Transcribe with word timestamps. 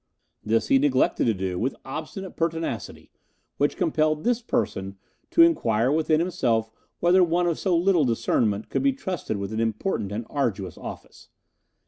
This 0.43 0.69
he 0.69 0.79
neglected 0.79 1.25
to 1.25 1.33
do 1.35 1.59
with 1.59 1.75
obstinate 1.85 2.35
pertinacity, 2.35 3.11
which 3.57 3.77
compelled 3.77 4.23
this 4.23 4.41
person 4.41 4.97
to 5.29 5.43
inquire 5.43 5.91
within 5.91 6.19
himself 6.19 6.71
whether 7.01 7.23
one 7.23 7.45
of 7.45 7.59
so 7.59 7.77
little 7.77 8.03
discernment 8.03 8.69
could 8.69 8.81
be 8.81 8.93
trusted 8.93 9.37
with 9.37 9.53
an 9.53 9.59
important 9.59 10.11
and 10.11 10.25
arduous 10.27 10.75
office. 10.75 11.29